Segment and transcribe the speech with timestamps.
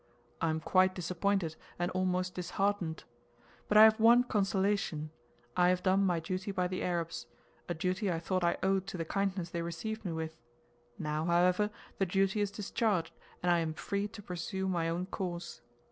[0.41, 3.03] I am quite disappointed and almost disheartened.
[3.67, 5.11] But I have one consolation,
[5.55, 7.27] I have done my duty by the Arabs,
[7.69, 10.35] a duty I thought I owed to the kindness they received me with,
[10.97, 11.69] now, however,
[11.99, 15.61] the duty is discharged, and I am free to pursue my own course.